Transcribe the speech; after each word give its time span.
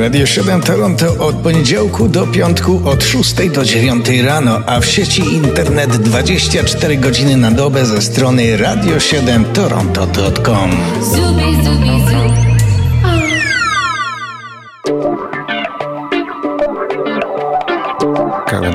Radio 0.00 0.26
7 0.26 0.62
Toronto 0.62 1.26
od 1.26 1.36
poniedziałku 1.36 2.08
do 2.08 2.26
piątku 2.26 2.80
od 2.84 3.04
6 3.04 3.34
do 3.54 3.64
9 3.64 4.08
rano, 4.24 4.60
a 4.66 4.80
w 4.80 4.86
sieci 4.86 5.22
internet 5.34 5.96
24 5.96 6.96
godziny 6.96 7.36
na 7.36 7.50
dobę 7.50 7.86
ze 7.86 8.02
strony 8.02 8.58
radio7toronto.com. 8.58 10.70
Zubi, 11.02 11.64
zubi, 11.64 12.04
zubi. 12.04 12.59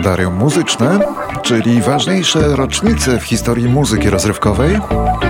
Kalendarium 0.05 0.35
muzyczne, 0.35 0.99
czyli 1.41 1.81
ważniejsze 1.81 2.55
rocznice 2.55 3.19
w 3.19 3.23
historii 3.23 3.69
muzyki 3.69 4.09
rozrywkowej, 4.09 4.79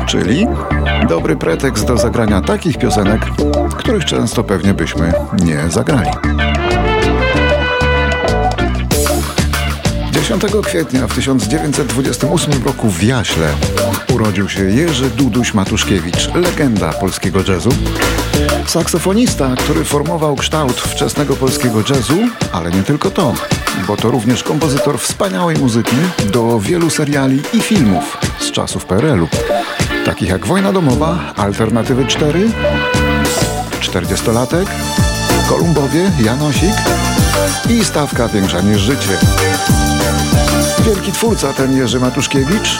czyli 0.07 0.47
dobry 1.09 1.35
pretekst 1.35 1.85
do 1.85 1.97
zagrania 1.97 2.41
takich 2.41 2.77
piosenek, 2.77 3.21
których 3.77 4.05
często 4.05 4.43
pewnie 4.43 4.73
byśmy 4.73 5.13
nie 5.43 5.69
zagrali. 5.69 6.09
10 10.11 10.43
kwietnia 10.63 11.07
w 11.07 11.13
1928 11.13 12.63
roku 12.63 12.89
w 12.89 13.03
Jaśle 13.03 13.47
urodził 14.13 14.49
się 14.49 14.63
Jerzy 14.63 15.09
Duduś 15.09 15.53
Matuszkiewicz, 15.53 16.33
legenda 16.33 16.93
polskiego 16.93 17.39
jazzu. 17.47 17.71
Saksofonista, 18.65 19.55
który 19.57 19.83
formował 19.83 20.35
kształt 20.35 20.79
wczesnego 20.79 21.35
polskiego 21.35 21.79
jazzu, 21.89 22.17
ale 22.51 22.71
nie 22.71 22.83
tylko 22.83 23.11
to, 23.11 23.33
bo 23.87 23.97
to 23.97 24.11
również 24.11 24.43
kompozytor 24.43 24.99
wspaniałej 24.99 25.57
muzyki 25.57 25.95
do 26.33 26.59
wielu 26.59 26.89
seriali 26.89 27.41
i 27.53 27.61
filmów 27.61 28.17
z 28.39 28.51
czasów 28.51 28.85
PRL-u, 28.85 29.27
takich 30.05 30.29
jak 30.29 30.45
Wojna 30.45 30.73
domowa, 30.73 31.33
Alternatywy 31.35 32.05
4, 32.05 32.49
40-latek, 33.81 34.65
Kolumbowie, 35.49 36.11
Janosik 36.19 36.75
i 37.69 37.85
Stawka 37.85 38.27
większa 38.27 38.61
niż 38.61 38.81
życie. 38.81 39.17
Wielki 40.85 41.11
twórca 41.11 41.53
ten 41.53 41.77
Jerzy 41.77 41.99
Matuszkiewicz 41.99 42.79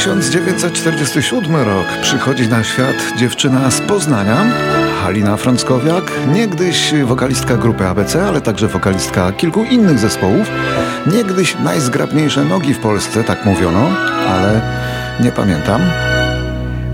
1947 0.00 1.56
rok 1.56 1.86
przychodzi 2.02 2.48
na 2.48 2.64
świat 2.64 2.96
dziewczyna 3.18 3.70
z 3.70 3.80
Poznania, 3.80 4.44
Halina 5.02 5.36
Frąckowiak, 5.36 6.12
niegdyś 6.34 6.94
wokalistka 7.04 7.56
grupy 7.56 7.86
ABC, 7.86 8.24
ale 8.24 8.40
także 8.40 8.68
wokalistka 8.68 9.32
kilku 9.32 9.64
innych 9.64 9.98
zespołów. 9.98 10.50
Niegdyś 11.06 11.56
najzgrabniejsze 11.64 12.44
nogi 12.44 12.74
w 12.74 12.78
Polsce, 12.78 13.24
tak 13.24 13.44
mówiono, 13.44 13.88
ale 14.28 14.60
nie 15.24 15.32
pamiętam. 15.32 15.80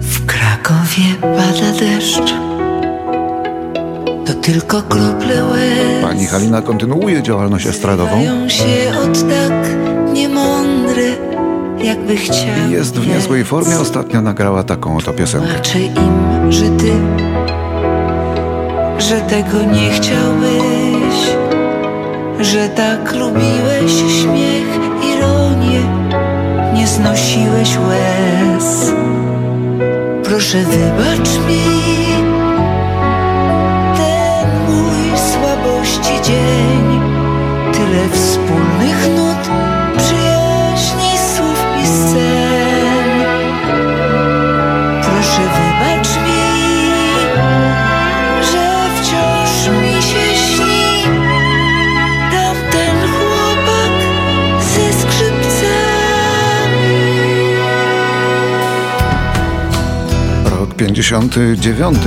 W 0.01 0.27
Krakowie 0.27 1.05
pada 1.21 1.73
deszcz, 1.81 2.35
to 4.27 4.35
tylko 4.35 4.83
krople 4.83 5.45
łez. 5.45 6.03
Pani 6.03 6.27
Halina 6.27 6.63
kontynuuje 6.63 7.23
działalność 7.23 7.67
estradową. 7.67 8.49
się 8.49 8.99
od 9.05 9.29
tak 9.29 9.87
jakby 11.87 12.17
chciał. 12.17 12.69
I 12.69 12.73
jest 12.73 12.99
w 12.99 13.07
niezłej 13.07 13.45
formie. 13.45 13.79
Ostatnio 13.79 14.23
nagrała 14.23 14.63
taką 14.63 14.97
oto 14.97 15.13
piosenkę. 15.13 15.47
Tłumaczę 15.47 15.81
im, 15.81 16.53
że 16.53 16.69
ty, 16.69 16.93
że 18.99 19.21
tego 19.21 19.63
nie 19.63 19.91
chciałbyś, 19.91 21.17
że 22.41 22.69
tak 22.69 23.15
lubiłeś 23.15 23.93
śmiech, 24.23 24.79
ironię, 25.15 25.81
nie 26.75 26.87
znosiłeś 26.87 27.77
łez. 27.89 28.93
Proszę 30.25 30.59
wybacz 30.59 31.31
mi 31.49 31.65
ten 33.97 34.49
mój 34.69 35.19
słabości 35.33 36.23
dzień, 36.23 37.01
tyle 37.73 38.09
wspólnych 38.13 39.09
nut 39.17 39.66
59. 60.77 61.99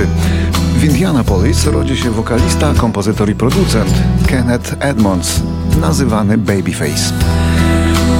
W 0.76 0.84
Indianapolis 0.84 1.66
rodzi 1.66 1.96
się 1.96 2.10
wokalista, 2.10 2.74
kompozytor 2.74 3.30
i 3.30 3.34
producent 3.34 3.90
Kenneth 4.26 4.76
Edmonds, 4.80 5.40
nazywany 5.80 6.38
Babyface. 6.38 7.12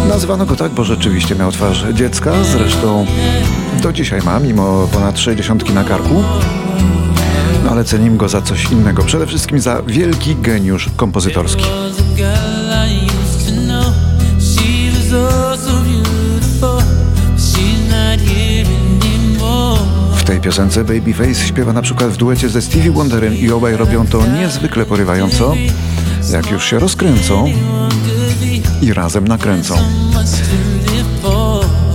Nazwano 0.09 0.47
go 0.47 0.57
tak, 0.57 0.73
bo 0.73 0.85
rzeczywiście 0.85 1.35
miał 1.35 1.53
twarz 1.53 1.85
dziecka, 1.95 2.33
zresztą 2.45 3.07
do 3.83 3.93
dzisiaj 3.93 4.23
ma, 4.23 4.39
mimo 4.39 4.89
ponad 4.93 5.19
60 5.19 5.75
na 5.75 5.85
karku. 5.85 6.23
No 7.65 7.71
ale 7.71 7.85
cenimy 7.85 8.17
go 8.17 8.29
za 8.29 8.43
coś 8.43 8.73
innego, 8.73 9.03
przede 9.03 9.27
wszystkim 9.27 9.61
za 9.61 9.83
wielki 9.83 10.37
geniusz 10.37 10.89
kompozytorski. 10.97 11.65
Tej 20.41 20.45
piosence 20.45 20.85
Babyface 20.85 21.35
śpiewa 21.35 21.73
na 21.73 21.83
przykład 21.83 22.11
w 22.11 22.17
duecie 22.17 22.49
ze 22.49 22.63
Stevie 22.63 22.91
Wonderem 22.91 23.37
i 23.37 23.51
obaj 23.51 23.77
robią 23.77 24.07
to 24.07 24.27
niezwykle 24.27 24.87
porywająco. 24.87 25.55
Jak 26.33 26.51
już 26.51 26.65
się 26.65 26.79
rozkręcą 26.79 27.53
i 28.83 28.93
razem 28.93 29.29
nakręcą. 29.29 29.75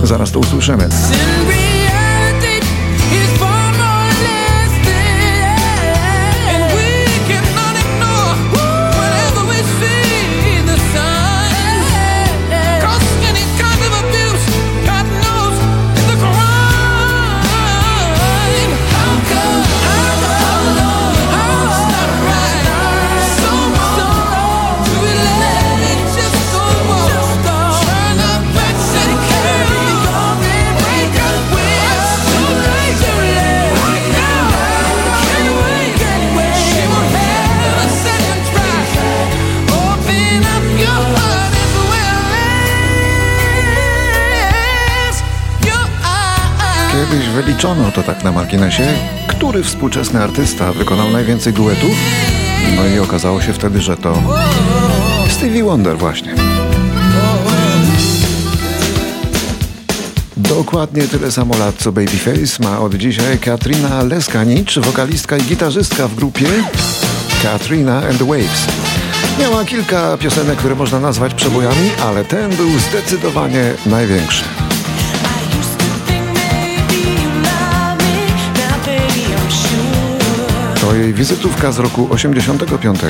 Zaraz 0.02 0.32
to 0.32 0.38
usłyszymy. 0.38 0.88
Wyliczono 47.56 47.92
to 47.92 48.02
tak 48.02 48.24
na 48.24 48.32
marginesie, 48.32 48.86
który 49.26 49.62
współczesny 49.62 50.22
artysta 50.22 50.72
wykonał 50.72 51.10
najwięcej 51.10 51.52
duetów. 51.52 51.90
No 52.76 52.86
i 52.86 52.98
okazało 52.98 53.42
się 53.42 53.52
wtedy, 53.52 53.80
że 53.80 53.96
to 53.96 54.22
Stevie 55.28 55.64
Wonder 55.64 55.98
właśnie. 55.98 56.34
Dokładnie 60.36 61.02
tyle 61.02 61.32
samo 61.32 61.56
lat 61.56 61.74
co 61.78 61.92
Babyface 61.92 62.62
ma 62.62 62.78
od 62.78 62.94
dzisiaj 62.94 63.38
Katrina 63.38 64.02
Leskanicz, 64.02 64.78
wokalistka 64.78 65.36
i 65.36 65.42
gitarzystka 65.42 66.08
w 66.08 66.14
grupie 66.14 66.46
Katrina 67.42 67.98
and 67.98 68.18
the 68.18 68.24
Waves. 68.24 68.66
Miała 69.40 69.64
kilka 69.64 70.16
piosenek, 70.16 70.58
które 70.58 70.74
można 70.74 71.00
nazwać 71.00 71.34
przebojami, 71.34 71.90
ale 72.06 72.24
ten 72.24 72.56
był 72.56 72.78
zdecydowanie 72.78 73.74
największy. 73.86 74.65
To 80.86 80.94
jej 80.94 81.14
wizytówka 81.14 81.72
z 81.72 81.78
roku 81.78 82.06
85. 82.10 83.00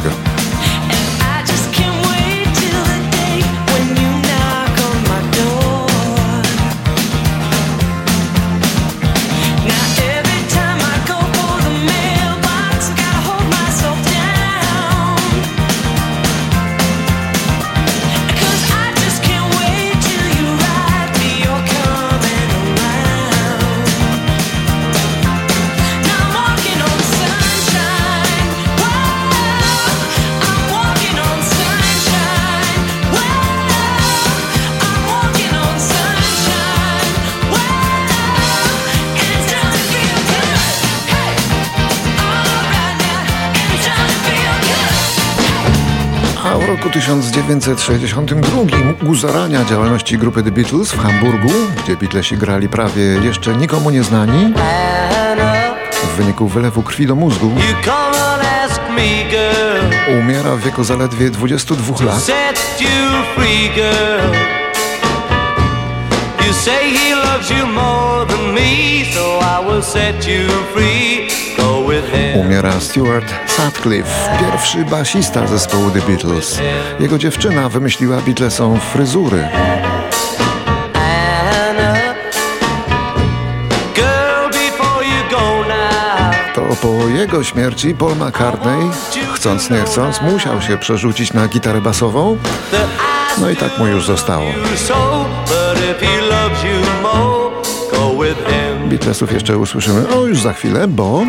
w 46.67 46.69
roku 46.69 46.91
1962 46.91 49.11
u 49.11 49.15
zarania 49.15 49.65
działalności 49.65 50.19
grupy 50.19 50.43
The 50.43 50.51
Beatles 50.51 50.93
w 50.93 50.99
Hamburgu, 50.99 51.49
gdzie 51.85 51.97
Beatlesi 51.97 52.37
grali 52.37 52.69
prawie 52.69 53.03
jeszcze 53.03 53.57
nikomu 53.57 53.91
nieznani, 53.91 54.55
w 56.05 56.17
wyniku 56.17 56.49
wylewu 56.49 56.83
krwi 56.83 57.07
do 57.07 57.15
mózgu, 57.15 57.51
umiera 60.21 60.57
w 60.57 60.61
wieku 60.61 60.85
zaledwie 60.85 61.31
22 61.31 62.05
lat. 62.05 62.27
You 66.47 66.53
say 66.53 66.91
he 66.91 67.15
loves 67.15 67.51
you 67.51 67.67
more 67.67 68.27
than 68.27 68.55
me, 68.55 69.05
so 69.15 69.41
I 69.41 69.67
will 69.67 69.83
set 69.83 70.29
you 70.29 70.49
free. 70.75 71.56
Umiera 72.35 72.81
Stuart 72.81 73.35
Sutcliffe, 73.47 74.38
pierwszy 74.41 74.85
basista 74.85 75.47
zespołu 75.47 75.91
The 75.91 76.00
Beatles. 76.00 76.61
Jego 77.00 77.19
dziewczyna 77.19 77.69
wymyśliła 77.69 78.17
Beatlesom 78.17 78.81
fryzury. 78.81 79.49
To 86.55 86.62
po 86.83 87.09
jego 87.09 87.44
śmierci 87.44 87.94
Paul 87.94 88.17
McCartney, 88.17 88.91
chcąc 89.35 89.71
nie 89.71 89.79
chcąc, 89.79 90.21
musiał 90.21 90.62
się 90.62 90.79
przerzucić 90.79 91.32
na 91.32 91.49
gitarę 91.49 91.81
basową. 91.81 92.37
No 93.41 93.50
i 93.50 93.56
tak 93.56 93.79
mu 93.79 93.87
już 93.87 94.06
zostało. 94.06 94.47
Beatlesów 98.87 99.32
jeszcze 99.32 99.59
usłyszymy, 99.59 100.09
o 100.09 100.27
już 100.27 100.43
za 100.43 100.53
chwilę, 100.53 100.89
bo... 100.89 101.23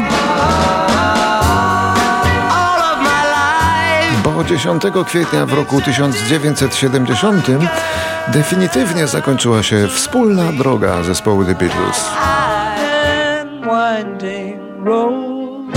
Bo 4.38 4.44
10 4.44 4.84
kwietnia 5.06 5.46
w 5.46 5.54
roku 5.54 5.82
1970 5.82 7.46
definitywnie 8.28 9.08
zakończyła 9.08 9.64
się 9.64 9.88
wspólna 9.88 10.52
droga 10.52 11.04
zespołu 11.04 11.46
The 11.46 11.56
Beatles. 11.56 12.06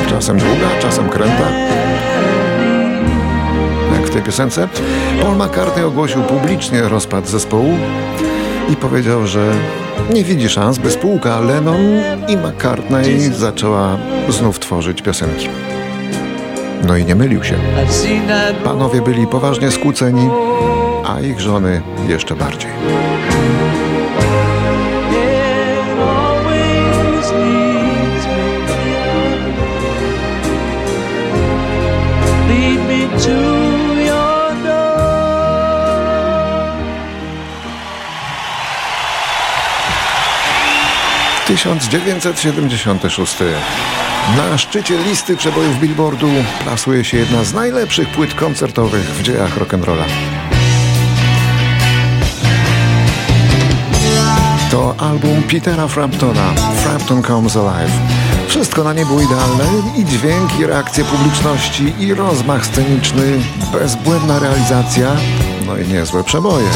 Czasem 0.09 0.39
długa, 0.39 0.69
czasem 0.81 1.09
kręta 1.09 1.45
w 4.05 4.11
tej 4.11 4.23
piosence. 4.23 4.69
Paul 5.23 5.37
McCartney 5.37 5.85
ogłosił 5.85 6.23
publicznie 6.23 6.83
rozpad 6.83 7.29
zespołu 7.29 7.79
i 8.73 8.77
powiedział, 8.77 9.27
że 9.27 9.53
nie 10.15 10.25
widzi 10.25 10.49
szans, 10.49 10.79
by 10.79 10.91
spółka 10.91 11.41
Lennon 11.41 12.01
i 12.29 12.37
McCartney 12.37 13.21
zaczęła 13.33 13.97
znów 14.29 14.59
tworzyć 14.61 15.03
piosenki. 15.03 15.49
No 16.87 16.97
i 16.97 17.05
nie 17.05 17.15
mylił 17.15 17.45
się. 17.45 17.55
Panowie 18.65 19.03
byli 19.03 19.27
poważnie 19.27 19.71
skłóceni, 19.71 20.31
a 21.07 21.21
ich 21.21 21.41
żony 21.41 21.83
jeszcze 22.09 22.37
bardziej. 22.37 22.71
Lead 32.49 32.89
me 32.89 33.19
to 33.19 33.71
1976. 41.47 43.37
Na 44.37 44.59
szczycie 44.59 44.99
listy 44.99 45.37
przebojów 45.37 45.81
Billboardu 45.81 46.29
plasuje 46.65 47.05
się 47.05 47.17
jedna 47.17 47.45
z 47.45 47.55
najlepszych 47.55 48.09
płyt 48.09 48.35
koncertowych 48.35 49.05
w 49.05 49.23
dziejach 49.23 49.59
rock'n'rolla. 49.59 50.05
To 54.71 54.95
album 54.99 55.43
Petera 55.43 55.89
Framptona, 55.89 56.55
Frampton 56.77 57.23
Comes 57.23 57.57
Alive. 57.57 57.93
Wszystko 58.49 58.85
na 58.85 58.93
nie 58.93 59.07
było 59.07 59.21
idealne 59.21 59.65
i 59.97 60.05
dźwięk, 60.05 60.59
i 60.61 60.67
reakcje 60.67 61.05
publiczności, 61.05 61.93
i 61.99 62.15
rozmach 62.15 62.67
sceniczny, 62.67 63.39
bezbłędna 63.73 64.39
realizacja, 64.39 65.17
no 65.67 65.77
i 65.77 65.89
niezłe 65.89 66.25
przeboje. 66.25 66.69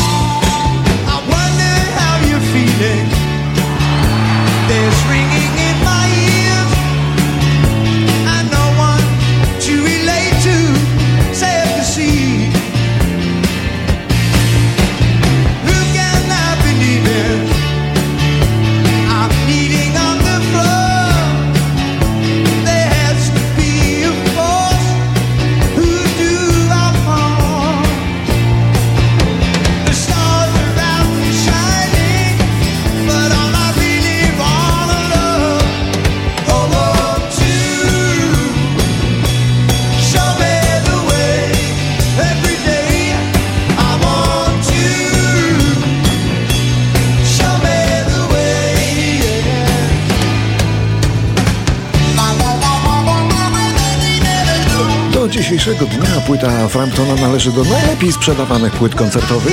Dzisiejszego 55.58 55.86
dnia 55.86 56.20
płyta 56.26 56.68
Framptona 56.68 57.14
należy 57.14 57.52
do 57.52 57.64
najlepiej 57.64 58.12
sprzedawanych 58.12 58.72
płyt 58.72 58.94
koncertowych, 58.94 59.52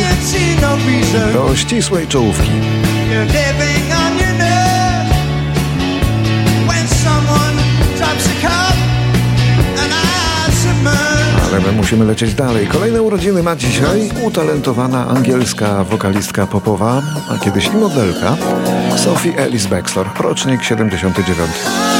do 1.33 1.55
ścisłej 1.55 2.07
czołówki. 2.07 2.49
Ale 11.45 11.59
my 11.59 11.71
musimy 11.71 12.05
lecieć 12.05 12.33
dalej. 12.33 12.67
Kolejne 12.67 13.01
urodziny 13.01 13.43
ma 13.43 13.55
dzisiaj 13.55 14.09
utalentowana 14.23 15.07
angielska 15.07 15.83
wokalistka 15.83 16.47
popowa, 16.47 17.01
a 17.29 17.37
kiedyś 17.37 17.65
i 17.65 17.77
modelka 17.77 18.37
Sophie 18.97 19.37
Ellis 19.37 19.65
Bextor, 19.65 20.09
rocznik 20.19 20.63
79. 20.63 21.90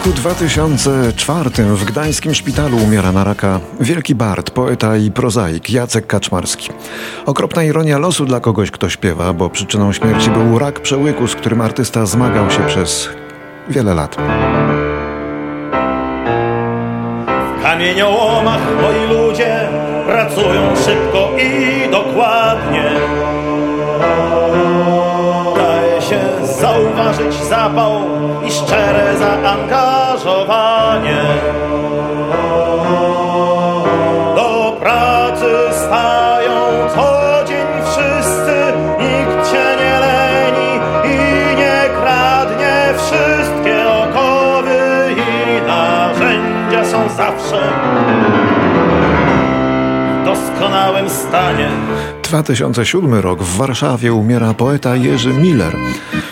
roku 0.00 0.12
2004 0.12 1.50
w 1.50 1.84
gdańskim 1.84 2.34
szpitalu 2.34 2.76
umiera 2.76 3.12
na 3.12 3.24
raka 3.24 3.60
wielki 3.80 4.14
bard, 4.14 4.50
poeta 4.50 4.96
i 4.96 5.10
prozaik 5.10 5.70
Jacek 5.70 6.06
Kaczmarski. 6.06 6.70
Okropna 7.26 7.64
ironia 7.64 7.98
losu 7.98 8.24
dla 8.24 8.40
kogoś, 8.40 8.70
kto 8.70 8.88
śpiewa, 8.88 9.32
bo 9.32 9.50
przyczyną 9.50 9.92
śmierci 9.92 10.30
był 10.30 10.58
rak 10.58 10.80
przełyku, 10.80 11.28
z 11.28 11.34
którym 11.34 11.60
artysta 11.60 12.06
zmagał 12.06 12.50
się 12.50 12.62
przez 12.66 13.08
wiele 13.68 13.94
lat. 13.94 14.16
W 17.58 17.62
kamieniołomach 17.62 18.60
moi 18.82 19.06
ludzie 19.08 19.68
pracują 20.06 20.76
szybko 20.76 21.30
i 21.38 21.90
dokładnie. 21.90 22.90
zapał 27.50 28.00
i 28.46 28.50
szczere 28.50 29.18
zaangażowanie. 29.18 29.89
Do 30.22 31.79
stanie. 51.08 51.68
2007 52.22 53.14
rok 53.14 53.42
w 53.42 53.56
Warszawie 53.56 54.12
umiera 54.12 54.54
poeta 54.54 54.96
Jerzy 54.96 55.32
Miller. 55.32 55.76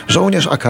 Żołnierz 0.08 0.46
AK 0.46 0.64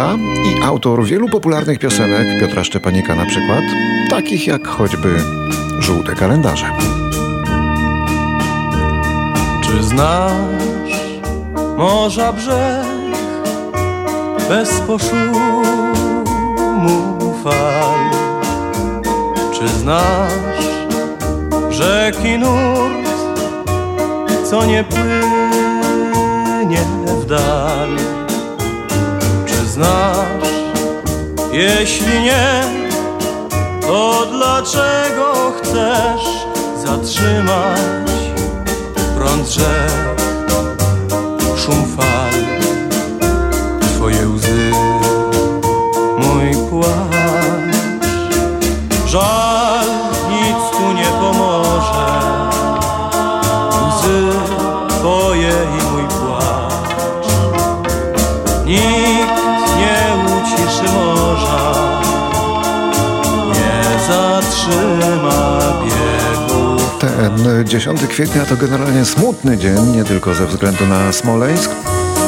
i 0.45 0.62
autor 0.62 1.04
wielu 1.04 1.28
popularnych 1.28 1.78
piosenek, 1.78 2.40
Piotra 2.40 2.64
Szczepanika 2.64 3.14
na 3.14 3.26
przykład, 3.26 3.64
takich 4.11 4.47
jak 4.47 4.68
choćby 4.68 5.16
Żółte 5.78 6.14
kalendarze. 6.14 6.66
Czy 9.62 9.83
znasz 9.83 10.33
morza 11.76 12.33
brzeg 12.33 12.87
bez 14.49 14.80
poszumu 14.80 15.75
fal? 17.45 17.95
Czy 19.52 19.68
znasz 19.68 20.33
rzeki 21.71 22.38
nurt, 22.38 23.08
co 24.50 24.64
nie 24.64 24.85
płynie 24.85 25.09
w 27.07 27.26
dal? 27.26 27.97
Czy 29.47 29.67
znasz, 29.67 30.49
jeśli 31.52 32.23
nie, 32.23 32.62
to 33.81 34.26
dlaczego 34.33 35.52
chcesz 35.59 36.47
zatrzymać 36.85 38.11
prąd 39.17 39.49
rzek, 39.49 40.18
10 67.65 68.07
kwietnia 68.07 68.45
to 68.45 68.57
generalnie 68.57 69.05
smutny 69.05 69.59
dzień, 69.59 69.97
nie 69.97 70.05
tylko 70.05 70.35
ze 70.35 70.47
względu 70.47 70.87
na 70.87 71.12
Smoleńsk. 71.12 71.71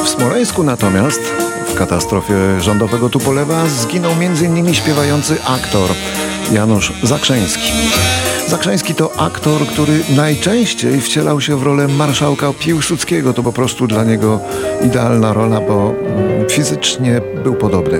W 0.03 0.09
Smoleńsku 0.09 0.63
natomiast 0.63 1.21
w 1.67 1.75
katastrofie 1.75 2.61
rządowego 2.61 3.09
Tupolewa 3.09 3.67
zginął 3.67 4.11
m.in. 4.11 4.73
śpiewający 4.73 5.43
aktor 5.43 5.89
Janusz 6.51 6.93
Zakrzeński. 7.03 7.71
Zakrzeński 8.47 8.95
to 8.95 9.11
aktor, 9.17 9.67
który 9.67 9.99
najczęściej 10.15 11.01
wcielał 11.01 11.41
się 11.41 11.57
w 11.57 11.63
rolę 11.63 11.87
marszałka 11.87 12.53
Piłsudskiego. 12.59 13.33
To 13.33 13.43
po 13.43 13.53
prostu 13.53 13.87
dla 13.87 14.03
niego 14.03 14.39
idealna 14.85 15.33
rola, 15.33 15.61
bo 15.61 15.93
mm, 15.93 16.49
fizycznie 16.49 17.21
był 17.43 17.55
podobny. 17.55 17.99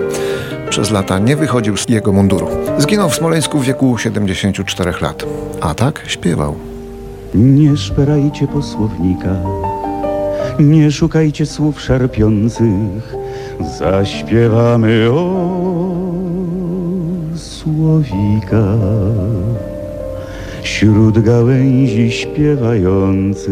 Przez 0.70 0.92
lata 0.92 1.20
nie 1.20 1.36
wychodził 1.36 1.78
z 1.78 1.90
jego 1.90 2.12
munduru. 2.12 2.48
Zginął 2.78 3.10
w 3.10 3.16
Smoleńsku 3.16 3.60
w 3.60 3.66
wieku 3.66 3.98
74 3.98 4.94
lat. 5.02 5.26
A 5.62 5.74
tak 5.74 6.04
śpiewał. 6.08 6.71
Nie 7.36 7.78
szperajcie 7.78 8.48
po 8.48 8.62
słownikach, 8.62 9.46
nie 10.60 10.92
szukajcie 10.92 11.46
słów 11.46 11.82
szarpiących, 11.82 13.16
zaśpiewamy 13.80 15.12
o 15.12 15.52
słowikach. 17.36 18.78
Wśród 20.64 21.20
gałęzi 21.20 22.12
śpiewających 22.12 23.52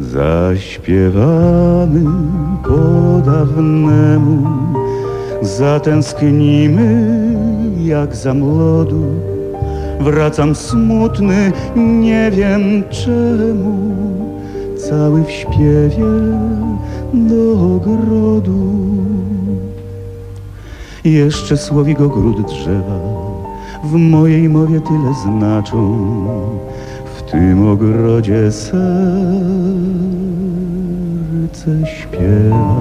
zaśpiewamy 0.00 2.04
po 2.62 3.20
dawnemu, 3.30 4.46
zatęsknimy 5.42 7.08
jak 7.84 8.16
za 8.16 8.34
młodu. 8.34 9.35
Wracam 10.00 10.54
smutny, 10.54 11.52
nie 11.76 12.30
wiem 12.30 12.82
czemu, 12.90 13.96
cały 14.76 15.24
w 15.24 15.30
śpiewie 15.30 16.04
do 17.12 17.74
ogrodu. 17.76 18.76
Jeszcze 21.04 21.56
słowik 21.56 22.00
ogród 22.00 22.46
drzewa 22.46 22.98
w 23.84 23.92
mojej 23.92 24.48
mowie 24.48 24.80
tyle 24.80 25.14
znaczą, 25.22 25.98
w 27.16 27.22
tym 27.22 27.68
ogrodzie 27.68 28.52
serce 28.52 28.76
śpiewa. 31.86 32.80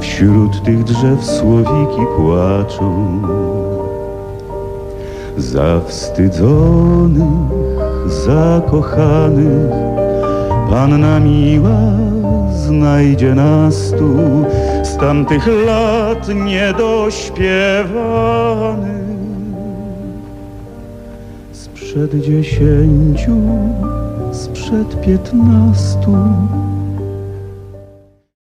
Wśród 0.00 0.62
tych 0.64 0.84
drzew 0.84 1.24
słowiki 1.24 2.02
płaczą 2.16 3.20
zawstydzonych, 5.36 7.50
zakochanych. 8.26 9.70
Panna 10.70 11.20
miła 11.20 11.80
znajdzie 12.52 13.34
nas 13.34 13.90
tu 13.90 14.16
z 14.82 14.96
tamtych 14.96 15.46
lat 15.66 16.28
niedośpiewanych. 16.34 19.06
Sprzed 21.52 22.20
dziesięciu, 22.20 23.36
sprzed 24.32 25.00
piętnastu 25.00 26.16